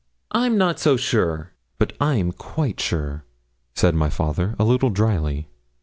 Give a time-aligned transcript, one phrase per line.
[0.31, 3.23] 'I'm not so sure.' 'But I'm quite sure,'
[3.75, 5.47] said my father, a little drily.